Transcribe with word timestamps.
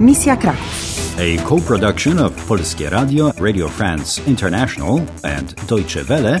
Misja 0.00 0.36
Kraków. 0.36 1.16
A 1.18 1.36
co-production 1.42 2.18
of 2.18 2.32
Polskie 2.46 2.90
Radio, 2.90 3.32
Radio 3.38 3.68
France 3.68 4.22
International 4.26 5.00
and 5.22 5.54
Deutsche 5.66 6.08
Welle 6.08 6.40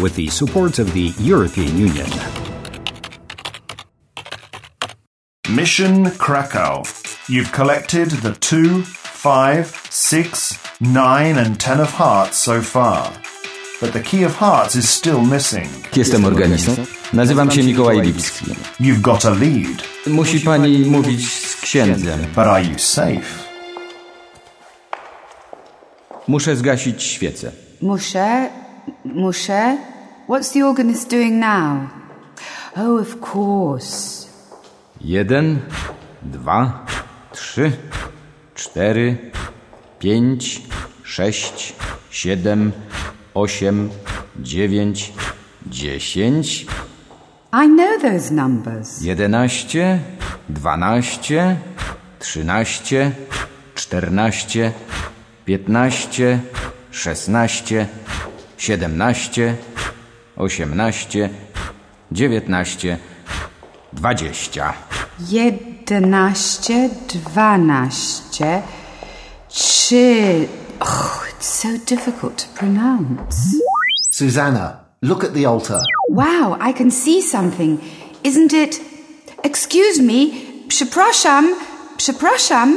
with 0.00 0.14
the 0.14 0.30
support 0.30 0.78
of 0.78 0.92
the 0.92 1.12
European 1.18 1.78
Union. 1.78 2.06
Mission 5.48 6.10
Krakow. 6.18 6.82
You've 7.28 7.50
collected 7.52 8.10
the 8.10 8.32
two, 8.40 8.82
five, 8.82 9.66
six, 9.90 10.58
nine, 10.80 11.36
and 11.38 11.58
ten 11.58 11.80
of 11.80 11.90
hearts 11.90 12.38
so 12.38 12.60
far. 12.62 13.12
But 13.80 13.92
the 13.92 14.00
key 14.02 14.24
of 14.24 14.36
hearts 14.36 14.76
is 14.76 14.88
still 14.88 15.22
missing. 15.22 15.68
Jestem 15.96 16.24
organistą. 16.24 16.72
Nazywam 17.12 17.50
się 17.50 17.62
Mikołaj 17.62 18.00
Lipski. 18.02 18.44
You've 18.80 19.00
got 19.00 19.24
a 19.24 19.30
lead, 19.30 19.82
Musi 20.06 20.40
pani 20.40 20.78
mówić 20.78 21.28
z 21.70 21.72
księdzem. 21.72 22.20
but 22.34 22.46
are 22.46 22.64
you 22.64 22.78
safe? 22.78 23.50
Muszę 26.28 26.56
zgasić 26.56 27.02
świecę. 27.02 27.52
Muszę, 27.82 28.50
muszę. 29.04 29.78
What's 30.28 30.52
the 30.52 30.66
organist 30.66 31.10
doing 31.10 31.32
now? 31.32 31.90
Oh, 32.76 33.00
of 33.02 33.34
course. 33.34 34.26
Jeden, 35.00 35.58
dwa, 36.22 36.86
trzy, 37.32 37.72
cztery, 38.54 39.16
pięć, 39.98 40.62
sześć, 41.02 41.74
siedem, 42.10 42.72
osiem, 43.34 43.90
dziewięć, 44.40 45.12
dziesięć, 45.66 46.66
I 47.52 47.66
know 47.66 47.98
those 48.02 48.30
numbers. 48.34 49.02
jedenaście, 49.02 49.98
dwanaście, 50.48 51.56
trzynaście, 52.18 53.12
czternaście, 53.74 54.72
piętnaście, 55.44 56.38
szesnaście, 56.90 57.86
siedemnaście, 58.56 59.56
osiemnaście, 60.36 61.30
dziewiętnaście, 62.12 62.98
dwadzieścia. 63.92 64.72
Jedenaście, 65.28 66.90
dwanaście, 67.08 68.62
trzy. 69.48 70.48
Oh, 70.80 71.24
it's 71.30 71.44
so 71.46 71.68
difficult 71.86 72.36
to 72.36 72.58
pronounce. 72.58 73.36
Susanna, 74.10 74.79
look 75.02 75.24
at 75.24 75.32
the 75.34 75.46
altar. 75.46 75.80
Wow, 76.10 76.56
I 76.60 76.72
can 76.72 76.90
see 76.90 77.22
something. 77.22 77.80
Isn't 78.24 78.52
it? 78.52 78.80
Excuse 79.44 80.00
me. 80.02 80.30
Przepraszam. 80.68 81.54
Przepraszam. 81.96 82.76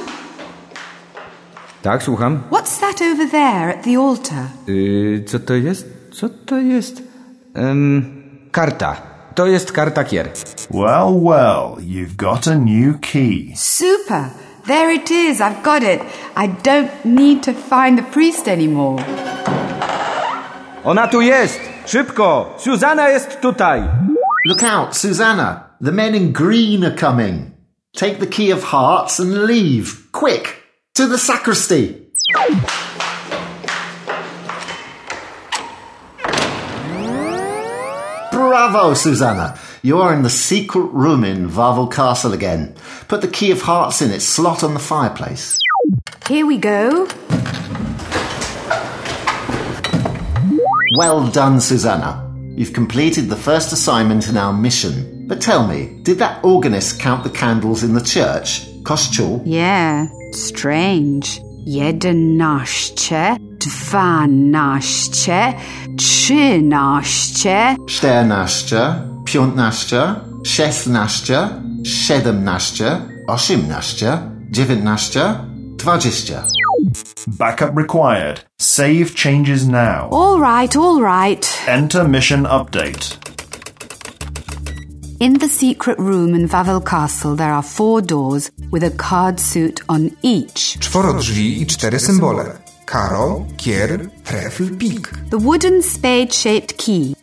Tak, 1.81 2.03
słucham? 2.03 2.43
What's 2.51 2.79
that 2.79 3.01
over 3.01 3.29
there 3.31 3.69
at 3.69 3.83
the 3.83 3.95
altar? 3.97 4.47
Yy, 4.67 5.23
co 5.27 5.39
to 5.39 5.53
jest? 5.53 5.87
Co 6.11 6.29
to 6.29 6.57
jest? 6.57 7.01
Em, 7.55 8.23
karta. 8.51 8.95
To 9.35 9.45
jest 9.47 9.71
karta 9.71 10.03
kier. 10.03 10.29
Well, 10.71 11.19
well, 11.21 11.75
you've 11.79 12.15
got 12.15 12.47
a 12.47 12.55
new 12.55 12.99
key. 13.01 13.53
Super. 13.55 14.29
There 14.67 14.93
it 14.95 15.11
is. 15.11 15.41
I've 15.41 15.61
got 15.63 15.83
it. 15.83 16.01
I 16.37 16.47
don't 16.47 16.89
need 17.05 17.43
to 17.43 17.53
find 17.53 17.97
the 17.97 18.03
priest 18.11 18.47
anymore. 18.47 19.03
Ona 20.83 21.07
tu 21.07 21.21
jest! 21.21 21.72
Szybko! 21.85 22.55
Susanna 22.57 23.09
jest 23.09 23.41
tutaj! 23.41 23.83
Look 24.45 24.63
out, 24.63 24.95
Susanna. 24.95 25.63
The 25.81 25.91
men 25.91 26.15
in 26.15 26.31
green 26.31 26.83
are 26.83 26.95
coming. 26.95 27.51
Take 27.97 28.19
the 28.19 28.27
key 28.27 28.53
of 28.53 28.63
hearts 28.63 29.19
and 29.19 29.33
leave. 29.33 30.11
Quick! 30.11 30.63
To 30.93 31.07
the 31.07 31.17
sacristy! 31.17 31.95
Bravo, 38.31 38.93
Susanna. 38.93 39.57
You 39.81 40.01
are 40.01 40.13
in 40.13 40.23
the 40.23 40.29
secret 40.29 40.89
room 40.93 41.23
in 41.23 41.49
Wawel 41.49 41.91
Castle 41.91 42.33
again. 42.33 42.75
Put 43.07 43.21
the 43.21 43.27
key 43.27 43.51
of 43.51 43.61
hearts 43.61 44.01
in 44.01 44.11
its 44.11 44.25
slot 44.25 44.63
on 44.63 44.73
the 44.73 44.79
fireplace. 44.79 45.59
Here 46.29 46.45
we 46.45 46.57
go. 46.57 47.07
Well 50.95 51.27
done, 51.27 51.59
Susanna. 51.59 52.21
You've 52.55 52.73
completed 52.73 53.27
the 53.27 53.35
first 53.35 53.73
assignment 53.73 54.29
in 54.29 54.37
our 54.37 54.53
mission. 54.53 55.25
But 55.27 55.41
tell 55.41 55.67
me, 55.67 55.99
did 56.03 56.19
that 56.19 56.43
organist 56.43 56.99
count 56.99 57.23
the 57.23 57.31
candles 57.31 57.81
in 57.83 57.95
the 57.95 58.01
church? 58.01 58.61
Kościół? 58.83 59.41
Yeah, 59.45 60.07
strange. 60.33 61.41
Jedenaście, 61.65 63.35
dwanaście, 63.59 65.53
trzynaście. 65.97 67.75
czternaście, 67.87 68.95
piętnaście, 69.25 70.15
szesnaście, 70.43 71.49
siedemnaście, 71.83 72.97
osiemnaście, 73.27 74.17
dziewiętnaście, 74.51 75.21
dwadzieścia. 75.77 76.43
Backup 77.27 77.75
required. 77.75 78.41
Save 78.59 79.15
changes 79.15 79.67
now. 79.67 80.09
All 80.11 80.39
right, 80.39 80.75
all 80.75 81.01
right. 81.01 81.43
Enter 81.67 82.07
mission 82.07 82.43
update. 82.45 83.17
In 85.19 85.39
the 85.39 85.47
secret 85.47 85.97
room 85.99 86.35
in 86.35 86.49
Wawel 86.49 86.81
Castle, 86.85 87.35
there 87.35 87.53
are 87.53 87.63
four 87.63 88.01
doors 88.01 88.51
with 88.71 88.83
a 88.83 88.91
card 88.91 89.39
suit 89.39 89.79
on 89.87 90.11
each. 90.21 90.77
Czworo 90.79 91.13
drzwi 91.13 91.61
i 91.61 91.65
cztery 91.65 91.99
symbole. 91.99 92.57
Karo, 92.85 93.45
kier, 93.57 94.09
trefl, 94.23 94.69
pik. 94.77 95.07
The 95.29 95.37
wooden 95.37 95.81
spade 95.81 96.33
shaped 96.33 96.77
key, 96.77 97.15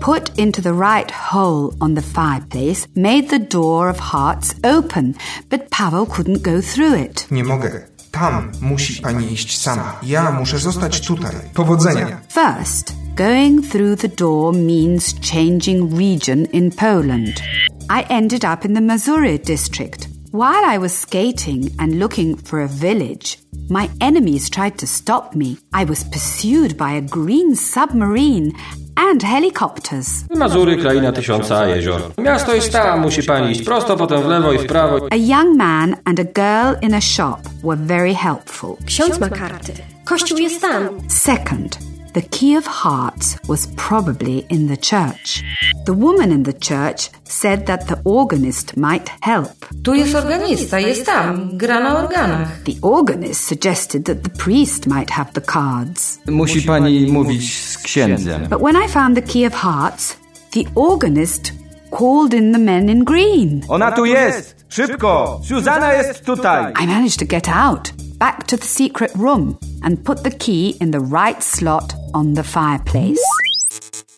put 0.00 0.38
into 0.38 0.60
the 0.60 0.72
right 0.72 1.10
hole 1.10 1.72
on 1.80 1.94
the 1.94 2.02
fireplace, 2.02 2.88
made 2.96 3.28
the 3.30 3.38
door 3.38 3.88
of 3.88 3.98
hearts 4.00 4.54
open, 4.64 5.14
but 5.48 5.70
Pavel 5.70 6.06
couldn't 6.06 6.42
go 6.42 6.60
through 6.60 6.94
it. 6.94 7.26
Nie 7.30 7.44
mogę. 7.44 7.86
Tam 8.16 8.50
musi 8.60 9.02
pani 9.02 9.32
iść 9.32 9.58
sama. 9.58 10.00
Ja 10.02 10.30
muszę 10.30 10.58
zostać 10.58 11.00
tutaj. 11.00 11.34
Powodzenia. 11.54 12.20
First, 12.28 12.92
going 13.16 13.68
through 13.68 14.00
the 14.00 14.08
door 14.08 14.54
means 14.54 15.14
changing 15.32 15.98
region 15.98 16.44
in 16.44 16.70
Poland. 16.70 17.42
I 17.90 18.04
ended 18.08 18.44
up 18.44 18.64
in 18.64 18.74
the 18.74 18.80
Mazury 18.80 19.38
district. 19.46 20.08
While 20.32 20.74
I 20.74 20.78
was 20.78 20.98
skating 20.98 21.70
and 21.78 21.98
looking 21.98 22.36
for 22.36 22.60
a 22.60 22.68
village, 22.68 23.38
my 23.70 23.88
enemies 24.00 24.50
tried 24.50 24.78
to 24.78 24.86
stop 24.86 25.34
me. 25.34 25.56
I 25.72 25.84
was 25.84 26.04
pursued 26.04 26.76
by 26.76 26.92
a 26.92 27.00
green 27.00 27.56
submarine 27.56 28.52
and 28.96 29.22
helicopters. 29.22 30.24
Mazury, 30.36 30.76
kraina 30.76 31.12
tysiąca 31.12 31.66
jezior. 31.66 32.00
Miasto 32.18 32.54
jest 32.54 32.72
tam, 32.72 33.00
musi 33.00 33.22
pani 33.22 33.52
iść 33.52 33.62
prosto, 33.62 33.96
potem 33.96 34.22
w 34.22 34.26
lewo 34.26 34.52
i 34.52 34.58
w 34.58 34.66
prawo. 34.66 35.06
A 35.10 35.16
young 35.16 35.56
man 35.56 35.96
and 36.04 36.20
a 36.20 36.24
girl 36.24 36.86
in 36.86 36.94
a 36.94 37.00
shop 37.00 37.36
were 37.64 37.76
very 37.76 38.14
helpful. 38.14 38.76
Ksiądz 38.86 39.20
ma 39.20 39.28
karty. 39.28 39.72
Kościół 40.04 40.38
jest 40.38 40.60
tam. 40.60 40.88
Second, 41.08 41.78
the 42.16 42.22
key 42.22 42.56
of 42.56 42.66
hearts 42.66 43.36
was 43.46 43.66
probably 43.76 44.46
in 44.48 44.68
the 44.68 44.76
church. 44.76 45.44
The 45.84 45.92
woman 45.92 46.32
in 46.32 46.44
the 46.44 46.54
church 46.54 47.10
said 47.24 47.66
that 47.66 47.88
the 47.88 48.00
organist 48.04 48.74
might 48.74 49.10
help. 49.20 49.66
Tu 49.84 49.94
jest 49.94 50.14
organista, 50.14 50.78
jest 50.78 51.06
tam, 51.06 51.58
gra 51.58 51.80
na 51.80 52.02
organach. 52.02 52.64
The 52.64 52.78
organist 52.82 53.44
suggested 53.44 54.04
that 54.04 54.22
the 54.22 54.30
priest 54.30 54.86
might 54.86 55.10
have 55.10 55.32
the 55.32 55.40
cards. 55.40 56.18
Musi 56.26 56.62
pani 56.62 57.12
mówić 57.12 57.54
z 57.54 57.78
księdzem. 57.78 58.46
But 58.50 58.62
when 58.62 58.76
I 58.76 58.88
found 58.88 59.16
the 59.16 59.32
key 59.32 59.46
of 59.46 59.54
hearts, 59.54 60.16
the 60.50 60.64
organist 60.74 61.52
called 61.90 62.34
in 62.34 62.52
the 62.52 62.58
men 62.58 62.88
in 62.88 63.04
green. 63.04 63.62
Ona 63.68 63.92
tu 63.92 64.04
jest! 64.04 64.56
Szybko! 64.68 65.40
Suzana 65.44 65.92
jest 65.92 66.24
tutaj! 66.24 66.72
I 66.82 66.86
managed 66.86 67.18
to 67.18 67.26
get 67.26 67.48
out, 67.48 67.92
back 68.18 68.44
to 68.46 68.56
the 68.56 68.66
secret 68.66 69.10
room, 69.14 69.56
and 69.82 70.04
put 70.04 70.22
the 70.22 70.30
key 70.30 70.74
in 70.80 70.90
the 70.90 71.00
right 71.00 71.44
slot 71.44 71.95
on 72.14 72.34
the 72.34 72.44
fireplace. 72.44 73.24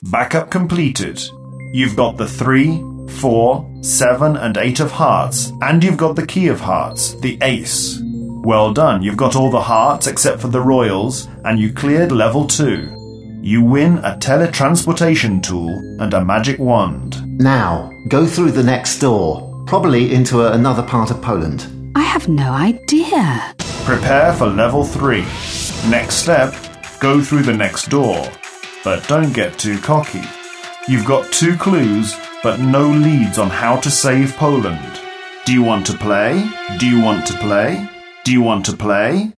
Backup 0.03 0.51
completed. 0.51 1.21
You've 1.73 1.97
got 1.97 2.17
the 2.17 2.29
three, 2.29 2.83
four, 3.21 3.69
seven, 3.83 4.37
and 4.37 4.57
eight 4.57 4.81
of 4.81 4.93
hearts, 4.93 5.53
and 5.63 5.83
you've 5.83 5.97
got 5.97 6.17
the 6.17 6.27
key 6.27 6.49
of 6.49 6.61
hearts, 6.61 7.15
the 7.15 7.39
ace. 7.43 8.01
Well 8.03 8.73
done, 8.73 9.03
you've 9.03 9.17
got 9.17 9.37
all 9.37 9.51
the 9.51 9.61
hearts 9.61 10.07
except 10.07 10.41
for 10.41 10.49
the 10.49 10.61
royals, 10.61 11.29
and 11.45 11.59
you 11.59 11.73
cleared 11.73 12.13
level 12.13 12.47
two. 12.47 12.95
You 13.43 13.63
win 13.63 13.99
a 13.99 14.17
teletransportation 14.17 15.43
tool 15.43 15.71
and 16.01 16.13
a 16.15 16.25
magic 16.25 16.59
wand. 16.59 17.39
Now, 17.39 17.91
go 18.09 18.27
through 18.27 18.53
the 18.53 18.63
next 18.63 18.99
door, 18.99 19.65
probably 19.67 20.15
into 20.15 20.43
a, 20.43 20.53
another 20.53 20.83
part 20.83 21.11
of 21.11 21.21
Poland. 21.23 21.93
I 21.95 22.03
have 22.03 22.29
no 22.29 22.53
idea. 22.53 23.55
Prepare 23.85 24.33
for 24.35 24.47
level 24.47 24.85
3. 24.85 25.21
Next 25.91 26.17
step, 26.17 26.55
go 27.01 27.21
through 27.23 27.43
the 27.43 27.57
next 27.57 27.89
door. 27.89 28.31
But 28.85 29.07
don't 29.09 29.33
get 29.33 29.59
too 29.59 29.79
cocky. 29.81 30.23
You've 30.89 31.07
got 31.07 31.33
two 31.33 31.57
clues, 31.57 32.17
but 32.43 32.61
no 32.61 32.89
leads 32.89 33.39
on 33.39 33.51
how 33.51 33.77
to 33.81 33.91
save 33.91 34.37
Poland. 34.37 35.01
Do 35.45 35.53
you 35.53 35.63
want 35.63 35.87
to 35.87 35.97
play? 35.97 36.49
Do 36.79 36.89
you 36.89 37.03
want 37.03 37.27
to 37.27 37.35
play? 37.35 37.89
Do 38.25 38.33
you 38.33 38.43
want 38.43 38.67
to 38.67 38.77
play? 38.77 39.33